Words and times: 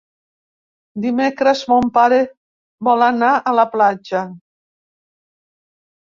Dimecres 1.01 1.59
mon 1.73 1.91
pare 1.97 2.17
vol 2.87 3.05
anar 3.07 3.29
a 3.35 3.53
la 3.59 3.65
platja. 3.75 4.23